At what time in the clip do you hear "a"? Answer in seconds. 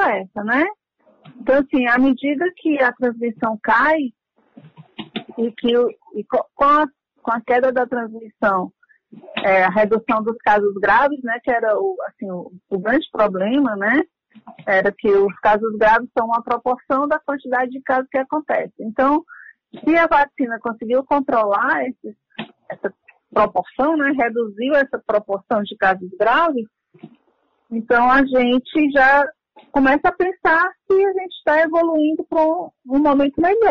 2.82-2.92, 6.64-6.86, 7.32-7.40, 9.64-9.70, 19.96-20.06, 28.10-28.24, 30.08-30.12, 31.04-31.12